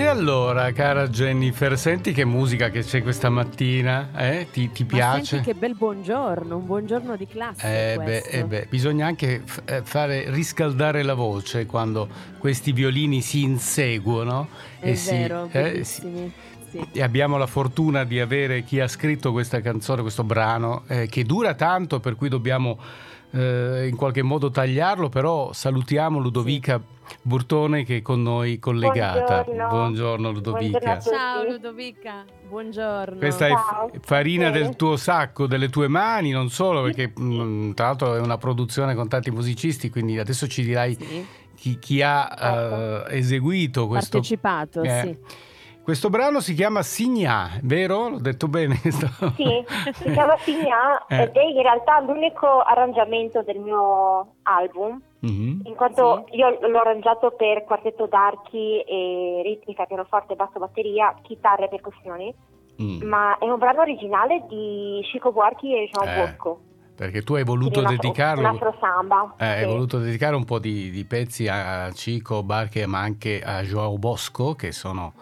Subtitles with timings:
[0.00, 4.08] E allora, cara Jennifer, senti che musica che c'è questa mattina?
[4.16, 4.46] Eh?
[4.50, 5.24] Ti, ti Ma piace?
[5.26, 9.60] senti che bel buongiorno, un buongiorno di classe Eh beh, eh beh, bisogna anche f-
[9.66, 12.08] eh, fare riscaldare la voce quando
[12.38, 14.48] questi violini si inseguono.
[14.78, 16.32] È e si- vero, eh, si-.
[16.70, 16.86] Sì.
[16.92, 21.24] e abbiamo la fortuna di avere chi ha scritto questa canzone, questo brano, eh, che
[21.24, 22.78] dura tanto, per cui dobbiamo
[23.32, 26.80] eh, in qualche modo tagliarlo, però salutiamo Ludovica
[27.22, 29.42] Burtone che è con noi collegata.
[29.42, 29.68] Buongiorno.
[29.68, 30.78] Buongiorno Ludovica.
[30.78, 31.18] Buongiorno.
[31.18, 33.18] Ciao Ludovica, buongiorno.
[33.18, 33.90] Questa è Ciao.
[34.00, 34.64] farina Bene.
[34.64, 38.94] del tuo sacco, delle tue mani, non solo, perché mh, tra l'altro è una produzione
[38.94, 44.82] con tanti musicisti, quindi adesso ci dirai Sì, chi, chi ha eh, eseguito questo, partecipato,
[44.82, 45.18] eh, sì.
[45.82, 46.40] Questo brano.
[46.40, 48.08] Si chiama Signa, vero?
[48.08, 48.76] L'ho detto bene?
[48.84, 51.22] Sì, si chiama Signa Eh.
[51.22, 55.62] ed è in realtà l'unico arrangiamento del mio album, Mhm.
[55.64, 61.68] in quanto io l'ho arrangiato per quartetto d'archi e ritmica, pianoforte, basso, batteria, chitarre e
[61.68, 62.34] percussioni,
[62.80, 63.02] Mm.
[63.02, 66.60] ma è un brano originale di Chico Buarchi e Jean Eh, Bosco.
[66.96, 68.48] Perché tu hai voluto dedicarlo.
[68.48, 69.34] Un afro samba.
[69.38, 69.66] Eh, hai sì.
[69.66, 74.54] voluto dedicare un po' di, di pezzi a Chico Barche, ma anche a Joao Bosco,
[74.54, 75.12] che sono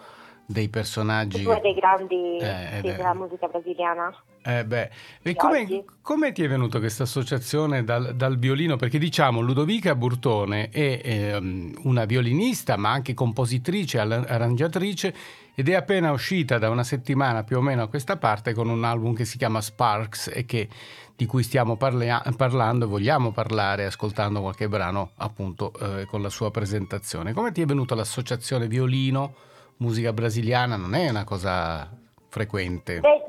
[0.49, 1.43] dei personaggi.
[1.43, 4.11] Due dei grandi Eh, è- della musica brasiliana.
[4.41, 4.89] Eh beh,
[5.21, 8.75] e come, come ti è venuta questa associazione dal, dal violino?
[8.75, 15.13] Perché diciamo Ludovica Burtone è ehm, una violinista, ma anche compositrice, arrangiatrice
[15.53, 18.83] ed è appena uscita da una settimana più o meno a questa parte con un
[18.83, 20.67] album che si chiama Sparks e che,
[21.15, 26.29] di cui stiamo parlia- parlando e vogliamo parlare ascoltando qualche brano appunto eh, con la
[26.29, 27.33] sua presentazione.
[27.33, 29.35] Come ti è venuta l'associazione violino,
[29.79, 30.75] musica brasiliana?
[30.77, 31.89] Non è una cosa
[32.27, 32.99] frequente.
[32.99, 33.25] Beh,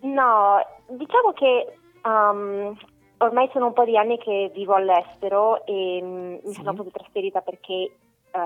[0.00, 0.56] no,
[0.88, 2.76] diciamo che um,
[3.18, 6.54] ormai sono un po' di anni che vivo all'estero e mm, mi Sì.
[6.54, 8.38] sono proprio trasferita perché eh,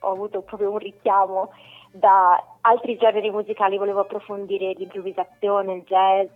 [0.00, 1.50] ho avuto proprio un richiamo
[1.92, 6.28] da altri generi musicali, volevo approfondire l'improvvisazione, il jazz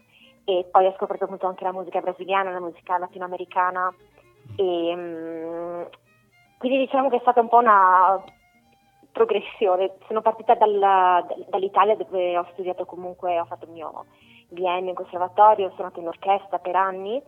[0.44, 3.92] e poi ho scoperto appunto anche la musica brasiliana, la musica latinoamericana
[4.56, 5.82] e mm,
[6.58, 8.22] quindi diciamo che è stata un po' una
[9.14, 9.94] progressione.
[10.08, 14.04] Sono partita dalla- dall'Italia dove ho studiato comunque, ho fatto il mio
[14.48, 17.22] biennio in conservatorio, ho suonato in orchestra per anni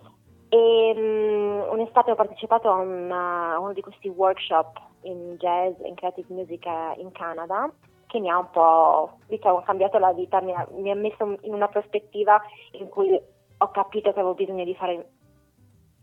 [0.48, 5.94] e mm, un'estate ho partecipato a, una- a uno di questi workshop in jazz in
[5.94, 7.70] creative music eh, in Canada
[8.06, 11.54] che mi ha un po' diciamo, cambiato la vita, mi ha, mi ha messo in
[11.54, 12.40] una prospettiva
[12.72, 13.20] in cui
[13.58, 15.08] ho capito che avevo bisogno di fare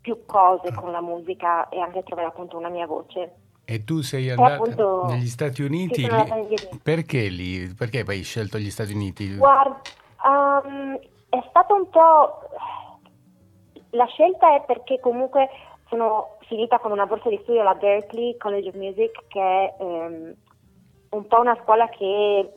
[0.00, 3.43] più cose con la musica e anche trovare appunto una mia voce.
[3.64, 6.04] E tu sei E andata appunto negli Stati Uniti?
[6.04, 6.80] Uniti.
[6.82, 7.72] Perché lì?
[7.74, 9.36] Perché poi hai scelto gli Stati Uniti?
[9.36, 9.80] Guarda,
[10.24, 10.98] um,
[11.28, 12.40] è stato un po'...
[13.90, 15.48] La scelta è perché comunque
[15.88, 20.34] sono finita con una borsa di studio alla Berkeley College of Music, che è ehm,
[21.10, 22.52] un po' una scuola che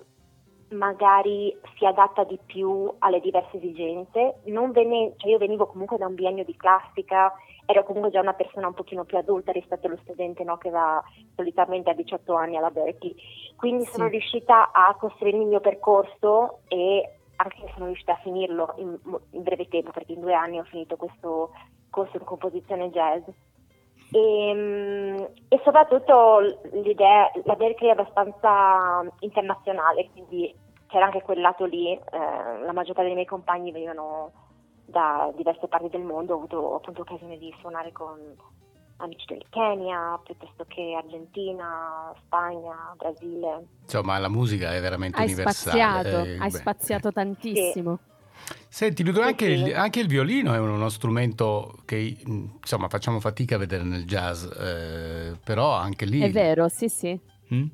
[0.69, 4.41] magari si adatta di più alle diverse esigenze.
[4.45, 7.33] Non venne- cioè io venivo comunque da un biennio di classica,
[7.66, 11.01] ero comunque già una persona un pochino più adulta rispetto allo studente no, che va
[11.35, 13.16] solitamente a 18 anni alla Berkeley.
[13.55, 13.91] Quindi Sì.
[13.91, 18.97] sono riuscita a costruire il mio percorso e anche se sono riuscita a finirlo in,
[19.31, 21.51] in breve tempo, perché in due anni ho finito questo
[21.89, 23.23] corso in composizione jazz.
[24.12, 26.40] E, mm, e soprattutto
[26.72, 30.53] l'idea, la Berkeley è abbastanza internazionale, quindi
[30.88, 34.31] c'era anche quel lato lì, eh, la maggior parte dei miei compagni venivano
[34.85, 38.17] da diverse parti del mondo, ho avuto appunto occasione di suonare con
[38.97, 43.67] amici del Kenya, piuttosto che Argentina, Spagna, Brasile.
[43.81, 45.78] Insomma, la musica è veramente Hai universale.
[45.78, 46.57] spaziato, eh, hai beh.
[46.57, 48.00] spaziato tantissimo.
[48.69, 52.31] Senti, Ludo, anche, il, anche il violino è uno strumento che mh,
[52.62, 56.22] insomma facciamo fatica a vedere nel jazz, eh, però anche lì.
[56.22, 57.19] È vero, sì, sì.
[57.53, 57.66] Mm?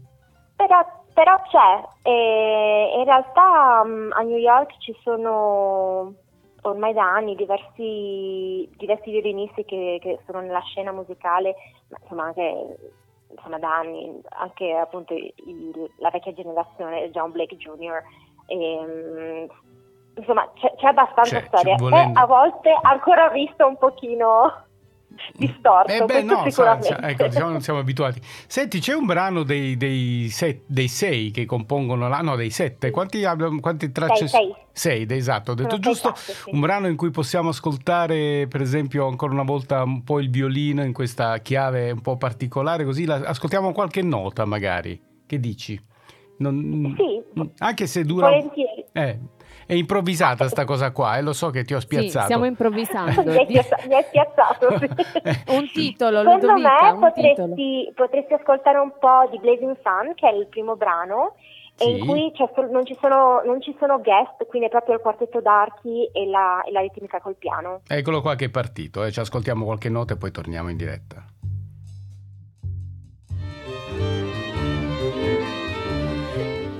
[0.56, 6.14] Però, però c'è, e in realtà mm, a New York ci sono
[6.62, 11.56] ormai da anni diversi, diversi violinisti che, che sono nella scena musicale,
[11.90, 12.78] ma insomma anche
[13.36, 18.02] insomma, da anni, anche appunto il- la vecchia generazione, John Blake Jr.
[18.46, 19.46] E, mm,
[20.18, 24.62] insomma c'è, c'è abbastanza C'è, storia ci- volendo- e a volte ancora visto un pochino
[25.34, 26.88] distorto, Eh beh, no, sicuramente.
[26.88, 28.20] sa- ecco, diciamo non siamo abituati.
[28.48, 32.90] Senti, c'è un brano dei, dei, set- dei sei che compongono la, no, dei sette.
[32.90, 33.22] Quanti,
[33.60, 34.28] quante tracce?
[34.28, 34.54] sei.
[34.72, 36.08] Sei, esatto, ho detto sei giusto.
[36.12, 36.50] tracce, sì.
[36.52, 40.84] Un brano in cui possiamo ascoltare, per esempio, ancora una volta un po' il violino
[40.84, 45.00] in questa chiave un po' particolare, così la- ascoltiamo qualche nota magari.
[45.28, 45.80] Che dici?
[46.40, 47.22] Non- Sì.
[47.60, 48.28] Anche se dura...
[48.30, 48.84] Volentieri.
[48.94, 49.20] Eh,
[49.66, 52.26] è improvvisata sta cosa qua, e lo so che ti ho Sì, spiazzato.
[52.26, 53.22] stiamo improvvisando.
[53.24, 54.78] mi, hai spiazza- mi hai spiazzato.
[54.80, 54.88] sì.
[55.54, 57.48] un titolo, Secondo Ludovica, me un titolo.
[57.48, 61.36] potresti, potresti ascoltare un po' di Blazing Sun, che è il primo brano,
[61.78, 62.06] e in Sì.
[62.06, 62.32] cui
[62.70, 66.62] non, ci sono, non ci sono guest, quindi è proprio il quartetto d'archi e la,
[66.64, 67.82] e la ritmica col piano.
[67.88, 69.12] Eccolo qua che è partito, eh.
[69.12, 71.24] ci ascoltiamo qualche nota e poi torniamo in diretta.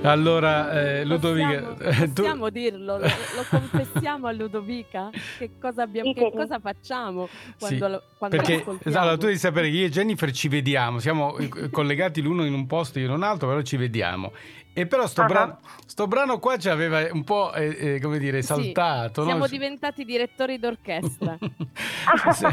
[0.08, 1.74] Allora, eh, Ludovica, Possiamo,
[2.06, 5.10] tu- possiamo dirlo, lo, lo confessiamo a Ludovica?
[5.38, 8.64] Che cosa, abbiamo, che cosa facciamo Sì, quando, lo, quando perché
[8.96, 11.36] allora, tu devi sapere che io e Jennifer ci vediamo, siamo
[11.70, 14.32] collegati l'uno in un posto e io in un altro, però ci vediamo.
[14.76, 15.26] E però sto, Ah.
[15.26, 19.20] brano, sto brano qua ci aveva un po', eh, eh, come dire, Sì, saltato.
[19.22, 19.28] no?
[19.28, 21.38] Siamo diventati direttori d'orchestra.
[22.32, 22.48] Se-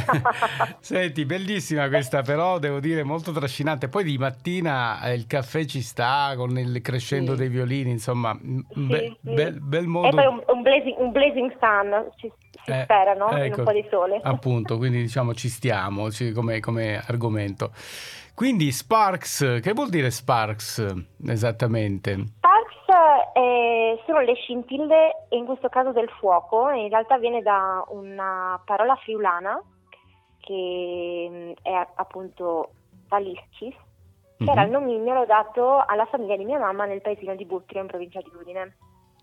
[0.79, 3.87] Senti, bellissima questa, però devo dire molto trascinante.
[3.87, 7.39] Poi di mattina eh, il caffè ci sta con il crescendo Sì.
[7.39, 9.33] dei violini, insomma, Sì, be- sì.
[9.33, 10.15] bel, bel E modo.
[10.15, 12.31] poi un, un blazing, un blazing sun, ci,
[12.65, 13.29] si Eh, spera, no?
[13.31, 14.19] Ecco, un po' di sole.
[14.21, 17.71] Appunto, quindi diciamo ci stiamo ci- come, come argomento.
[18.33, 20.83] Quindi Sparks, che vuol dire Sparks
[21.27, 22.15] esattamente?
[22.37, 28.59] Sparks eh, sono le scintille, in questo caso del fuoco, in realtà viene da una
[28.65, 29.61] parola friulana
[30.39, 32.71] che mm, è appunto
[33.09, 33.75] Valiscis,
[34.37, 34.73] che era il Mhm.
[34.73, 38.75] nomignolo dato alla famiglia di mia mamma nel paesino di Buttrio in provincia di Udine.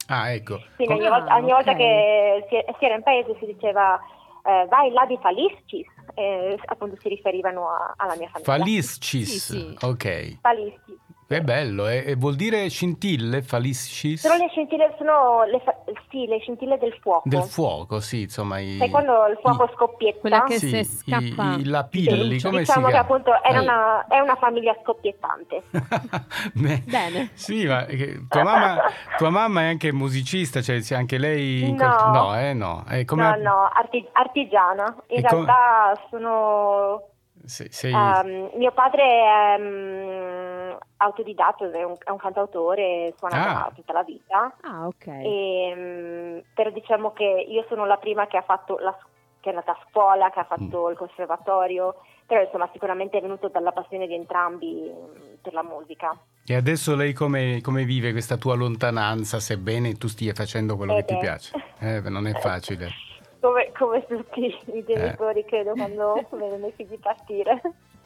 [0.08, 0.58] Ah, ecco.
[0.76, 1.76] Quindi ogni, volta, Ah, ogni volta ok.
[1.76, 3.99] che si, si era in paese si diceva
[4.44, 8.52] eh, vai là di Faliscis, e appunto si riferivano a- alla mia famiglia.
[8.56, 9.76] Faliscis, Sì, sì.
[9.81, 10.38] ok.
[10.40, 10.96] Faliscis.
[11.31, 14.27] È bello, e, e vuol dire scintille, faliscis?
[14.27, 15.77] Sono le scintille, sono le, fa-
[16.09, 17.29] sì, le scintille del fuoco.
[17.29, 18.59] Del fuoco, sì, insomma.
[18.61, 20.21] I, Sai quando il fuoco i- scoppietta?
[20.21, 22.99] Quella che sì, se i- scappa- i lapilli, Sì, come diciamo si che chiama?
[23.01, 23.59] appunto è Eh.
[23.59, 25.63] una, è una famiglia scoppiettante.
[26.55, 27.31] Beh, Bene.
[27.35, 28.83] Sì, ma che- tua, mamma,
[29.19, 31.61] tua mamma è anche musicista, cioè se anche lei...
[31.69, 32.11] in quel- No.
[32.11, 32.85] no, eh, no.
[32.89, 34.97] È come, No, no, arti- artigiana.
[35.09, 37.03] In realtà sono...
[37.49, 43.53] se- sei- ehm, mio padre è mm, autodidatto, è un, è un cantautore, suona Ah.
[43.65, 44.55] da tutta la vita.
[44.62, 45.06] Ah, ok.
[45.06, 48.97] E, mm, però diciamo che io sono la prima che ha fatto la,
[49.41, 50.91] che è andata a scuola, che ha fatto Mm.
[50.91, 51.95] il conservatorio,
[52.27, 56.17] però insomma sicuramente è venuto dalla passione di entrambi mm, per la musica.
[56.47, 61.01] E adesso lei come, come vive questa tua lontananza, sebbene tu stia facendo quello che
[61.01, 61.53] Ed ti è- piace?
[61.81, 62.89] Eh, non è facile.
[63.49, 65.45] Come, come tutti i genitori Eh.
[65.45, 67.61] credo quando vedono i figli partire.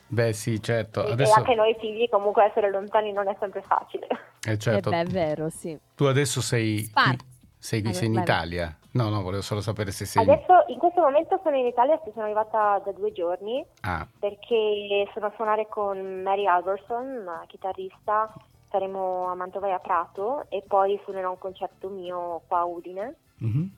[0.07, 1.01] Beh sì, certo.
[1.01, 4.07] Adesso, E anche noi figli comunque essere lontani non è sempre facile.
[4.47, 4.91] eh, certo.
[4.91, 5.77] Eh beh, è vero, sì.
[5.97, 7.25] Tu adesso sei, Sparks.
[7.59, 8.23] sei, Vai, sei in vai.
[8.23, 8.77] Italia?
[8.93, 10.23] No, no, volevo solo sapere se sei...
[10.23, 15.09] Adesso in questo momento sono in Italia, ci sono arrivata da due giorni Ah, perché
[15.15, 18.31] sono a suonare con Mary Alberson, una chitarrista,
[18.71, 23.15] saremo a Mantova e a Prato e poi suonerò un concerto mio qua a Udine.
[23.39, 23.71] mhm.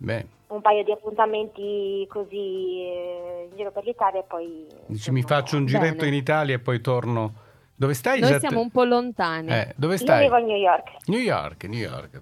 [0.00, 4.66] Beh, Un paio di appuntamenti così eh, in giro per l'Italia e poi...
[4.86, 6.08] dici, mi faccio un giretto Bene.
[6.08, 7.48] in Italia e poi torno...
[7.74, 8.20] Dove stai?
[8.20, 9.48] Noi siamo un po' lontani.
[9.50, 10.22] Eh, dove Io stai?
[10.24, 10.96] vivo a New York.
[11.06, 12.20] New York, New York.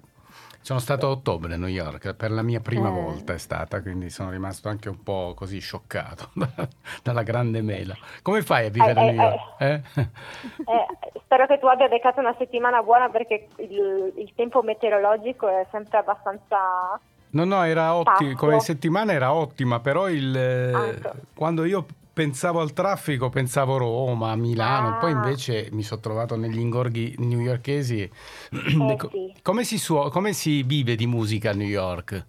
[0.61, 2.91] Sono stato a ottobre a New York, per la mia prima Eh.
[2.91, 6.29] volta è stata, quindi sono rimasto anche un po' così scioccato
[7.03, 7.95] dalla grande mela.
[8.21, 9.39] Come fai a vivere a Eh, New York?
[9.61, 9.81] Eh?
[9.95, 15.65] Eh, spero che tu abbia beccato una settimana buona perché il, il tempo meteorologico è
[15.71, 16.99] sempre abbastanza...
[17.31, 18.35] No, no, era ottimo, Pazzo.
[18.45, 20.99] come settimana era ottima, però il, eh,
[21.35, 24.99] quando io pensavo al traffico pensavo Roma, Milano, Ah.
[24.99, 28.11] poi invece mi sono trovato negli ingorghi newyorkesi.
[28.51, 29.33] Eh, sì.
[29.43, 32.25] come, si suo- come si vive di musica a New York?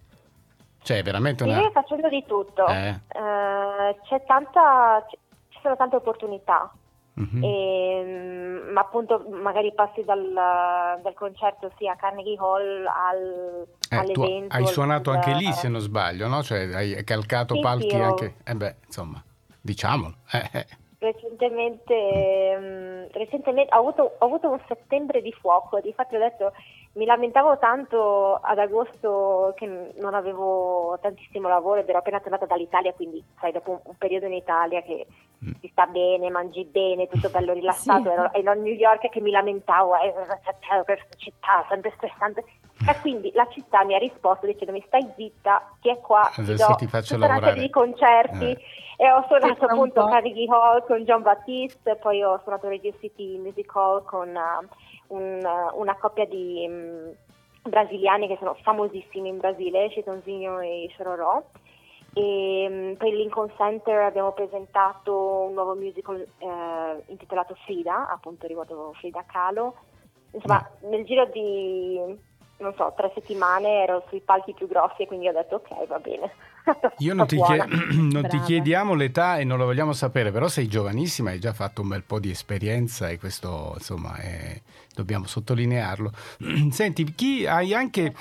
[0.83, 1.57] Cioè, veramente una...
[1.57, 2.89] vive facendo di tutto, Eh.
[2.89, 5.05] Eh, c'è tanta,
[5.49, 6.71] ci sono tante opportunità,
[7.21, 7.43] Mhm.
[7.43, 10.31] Ehm, ma appunto magari passi dal,
[11.01, 14.55] dal concerto sia a Carnegie Hall al, Eh, all'evento.
[14.55, 16.41] hai suonato anche lì, se non sbaglio, no?
[16.41, 18.35] Cioè, hai calcato Sì, palchi sì, ho- anche...
[18.43, 19.21] Eh beh, insomma,
[19.61, 20.15] diciamolo.
[20.31, 20.65] Eh, eh.
[20.97, 26.53] Recentemente, ehm, recentemente ho, avuto, ho avuto un settembre di fuoco, difatti ho detto
[26.93, 32.91] mi lamentavo tanto ad agosto che non avevo tantissimo lavoro ed ero appena tornata dall'Italia,
[32.93, 35.05] quindi sai dopo un, un periodo in Italia che
[35.43, 35.53] Mm.
[35.59, 38.09] si sta bene, mangi bene, tutto bello rilassato, Sì.
[38.09, 40.13] ero, ero a New York che mi lamentavo, eh,
[40.85, 42.43] questa città sempre stressante.
[42.87, 46.67] E quindi la città mi ha risposto dicendomi stai zitta, ti è qua, ti Adesso
[46.67, 48.61] do ti faccio tutta una lavorare." serie di concerti Eh.
[49.01, 50.05] E ho suonato un appunto.
[50.05, 55.39] Carnegie Hall con John Battiste, poi ho suonato Radio City Music Hall con uh, un,
[55.43, 57.09] uh, una coppia di mm,
[57.63, 61.41] brasiliani che sono famosissimi in Brasile, Chitãozinho e Chororò.
[62.13, 68.45] E mm, per il Lincoln Center abbiamo presentato un nuovo musical eh, intitolato Frida, appunto
[68.45, 69.77] riguardo Frida Kahlo.
[70.33, 71.99] Insomma, nel giro di
[72.61, 75.97] non so, tre settimane ero sui palchi più grossi e quindi ho detto ok, va
[75.97, 76.31] bene.
[76.99, 77.67] Io non, ti, chied-
[78.11, 81.81] non ti, chiediamo l'età e non lo vogliamo sapere, però sei giovanissima, hai già fatto
[81.81, 84.59] un bel po' di esperienza e questo insomma è...
[84.93, 86.11] dobbiamo sottolinearlo.
[86.71, 88.13] Senti, chi hai anche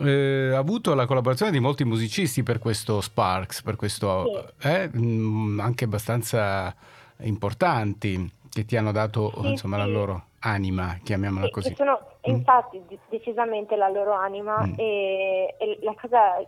[0.00, 4.68] eh, avuto la collaborazione di molti musicisti per questo Sparks, per questo sì.
[4.68, 6.74] eh, mm, anche abbastanza
[7.20, 9.82] importanti che ti hanno dato sì, insomma, sì.
[9.82, 11.74] la loro anima, chiamiamola così.
[11.74, 12.34] Sono mm.
[12.34, 14.74] infatti decisamente la loro anima mm.
[14.76, 16.44] e, e, la cosa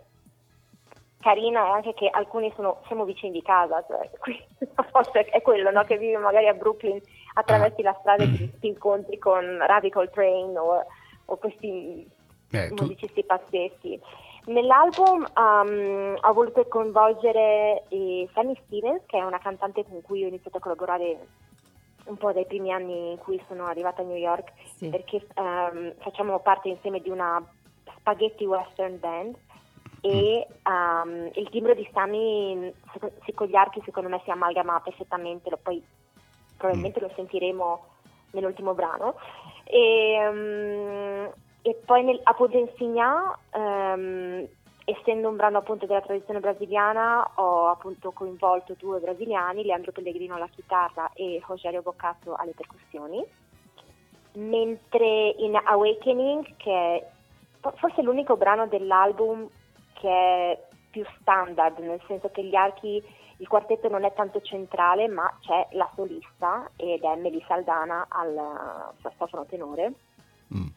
[1.21, 4.09] carina è anche che alcuni sono, siamo vicini di casa, cioè,
[4.91, 5.83] forse è quello no?
[5.83, 6.99] che vivi magari a Brooklyn,
[7.33, 7.91] attraversi ah.
[7.91, 10.85] la strada e ti, ti, incontri con Radical Train o,
[11.25, 12.07] o questi
[12.51, 13.27] eh, musicisti tu...
[13.27, 14.01] pazzeschi.
[14.45, 20.27] Nell'album um, ho voluto coinvolgere eh, Sammy Stevens, che è una cantante con cui ho
[20.27, 21.19] iniziato a collaborare
[22.05, 24.89] un po' dai primi anni in cui sono arrivata a New York, sì.
[24.89, 27.45] perché um, facciamo parte insieme di una
[27.97, 29.35] spaghetti western band
[30.01, 32.73] e um, il timbro di Sammy
[33.33, 35.83] con gli archi secondo me si amalgama perfettamente, lo poi
[36.57, 37.03] probabilmente mm.
[37.03, 37.85] lo sentiremo
[38.31, 39.15] nell'ultimo brano.
[39.63, 44.47] E, um, e poi nel, appunto in Signa, um,
[44.85, 50.47] essendo un brano appunto della tradizione brasiliana, ho appunto coinvolto due brasiliani, Leandro Pellegrino alla
[50.47, 53.23] chitarra e Rogerio Boccato alle percussioni,
[54.33, 57.07] mentre in Awakening, che è
[57.75, 59.47] forse l'unico brano dell'album
[59.99, 63.03] che è più standard, nel senso che gli archi,
[63.37, 68.93] il quartetto non è tanto centrale, ma c'è la solista ed è Melissa Aldana al
[69.01, 69.93] sassofono tenore.
[70.53, 70.67] Mm.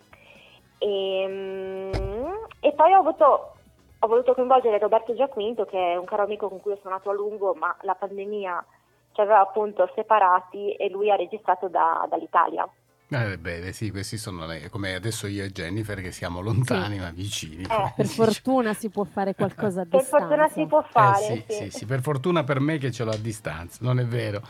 [0.78, 3.54] E, ehm, e, poi ho, avuto,
[3.98, 7.14] ho, voluto coinvolgere Roberto Giaquinto, che è un caro amico con cui ho suonato a
[7.14, 8.64] lungo, ma la pandemia
[9.12, 12.68] ci aveva appunto separati e lui ha registrato da, dall'Italia.
[13.14, 17.00] Eh, beh, sì, questi sono le, come adesso io e Jennifer che siamo lontani sì.
[17.00, 17.62] ma vicini.
[17.64, 20.26] Eh, per fortuna si può fare qualcosa a per distanza.
[20.26, 21.26] Per fortuna si può fare.
[21.26, 21.70] Eh, sì, sì.
[21.78, 24.40] sì, per fortuna per me che ce l'ho a distanza, non è vero.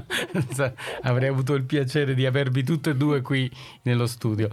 [1.02, 3.50] Avrei avuto il piacere di avervi tutte e due qui
[3.82, 4.48] nello studio.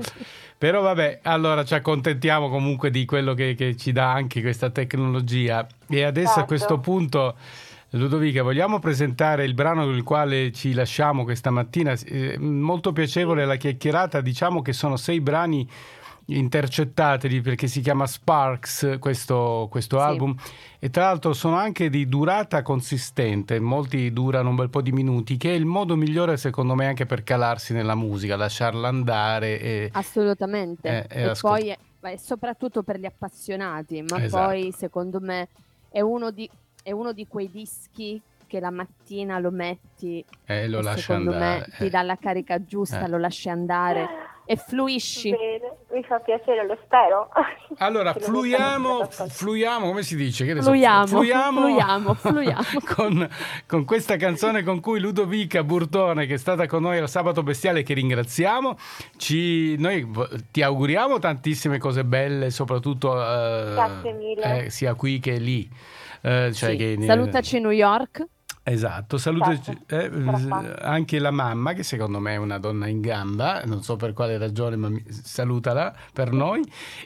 [0.58, 5.66] Però vabbè, allora ci accontentiamo comunque di quello che, che ci dà anche questa tecnologia.
[5.88, 6.42] E adesso certo.
[6.42, 7.36] a questo punto...
[7.92, 11.94] Ludovica, vogliamo presentare il brano con il quale ci lasciamo questa mattina?
[12.06, 15.68] Eh, molto piacevole la chiacchierata, diciamo che sono sei brani
[16.26, 20.04] intercettati perché si chiama Sparks questo, questo sì.
[20.04, 20.36] album
[20.78, 25.38] e tra l'altro sono anche di durata consistente, molti durano un bel po' di minuti,
[25.38, 29.60] che è il modo migliore secondo me anche per calarsi nella musica, lasciarla andare.
[29.60, 31.08] E, Assolutamente.
[31.08, 34.46] E, e, e poi è, soprattutto per gli appassionati, ma esatto.
[34.46, 35.48] poi secondo me
[35.90, 36.48] è uno di
[36.90, 41.66] è uno di quei dischi che la mattina lo metti e lo lasci secondo andare.
[41.68, 43.08] me ti dà la carica giusta, eh.
[43.08, 44.08] lo lasci andare
[44.44, 45.30] e fluisci.
[45.30, 47.30] Bene, mi fa piacere, lo spero.
[47.78, 50.44] Allora, fluiamo, fluiamo, come si dice?
[50.44, 52.64] Che fluiamo, fluiamo, fluiamo, fluiamo.
[52.96, 53.30] con,
[53.68, 57.84] con, questa canzone con cui Ludovica Burtone, che è stata con noi al Sabato Bestiale,
[57.84, 58.76] che ringraziamo,
[59.18, 60.10] ci, noi
[60.50, 63.76] ti auguriamo tantissime cose belle, soprattutto eh,
[64.42, 65.70] eh, sia qui che lì.
[66.22, 66.78] Eh, cioè sì.
[66.78, 68.26] che, Salutaci New York.
[68.64, 69.96] Esatto, saluto certo.
[69.96, 74.14] eh, anche la mamma che secondo me è una donna in gamba, non so per
[74.14, 76.62] quale ragione, ma salutala per noi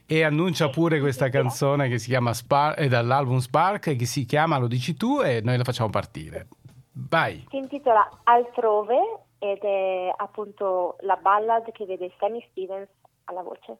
[0.05, 4.57] e annuncia pure questa canzone che si chiama Spark, è dall'album Spark che si chiama,
[4.57, 6.47] lo dici tu e noi la facciamo partire.
[6.91, 7.45] Vai.
[7.49, 8.97] Si intitola Altrove
[9.39, 12.89] ed è appunto la ballad che vede Sammy Stevens
[13.25, 13.77] alla voce.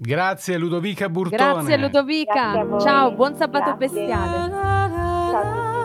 [0.00, 1.64] Grazie Ludovica Burtone.
[1.64, 2.52] Grazie Ludovica.
[2.52, 4.04] Grazie Ciao, buon sabato Grazie.
[4.04, 4.48] bestiale.
[4.48, 5.78] Ciao